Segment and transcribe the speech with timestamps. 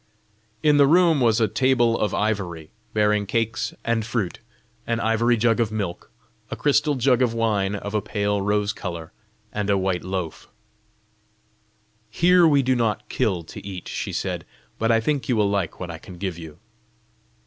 [0.63, 4.39] In the room was a table of ivory, bearing cakes and fruit,
[4.87, 6.09] an ivory jug of milk,
[6.49, 9.11] a crystal jug of wine of a pale rose colour,
[9.53, 10.47] and a white loaf.
[12.09, 14.43] "Here we do not kill to eat," she said;
[14.79, 16.57] "but I think you will like what I can give you."